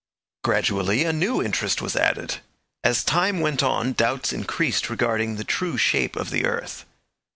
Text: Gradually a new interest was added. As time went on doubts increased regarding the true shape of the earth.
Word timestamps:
Gradually 0.43 1.03
a 1.03 1.13
new 1.13 1.43
interest 1.43 1.79
was 1.79 1.95
added. 1.95 2.37
As 2.83 3.03
time 3.03 3.39
went 3.39 3.61
on 3.61 3.93
doubts 3.93 4.33
increased 4.33 4.89
regarding 4.89 5.35
the 5.35 5.43
true 5.43 5.77
shape 5.77 6.15
of 6.15 6.31
the 6.31 6.43
earth. 6.43 6.85